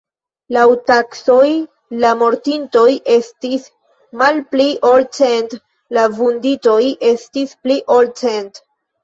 [0.55, 0.61] Laŭ
[0.91, 1.49] taksoj
[2.03, 2.85] la mortintoj
[3.17, 3.67] estis
[4.23, 5.55] malpli ol cent,
[5.99, 6.81] la vunditoj
[7.13, 8.61] estis pli ol cent.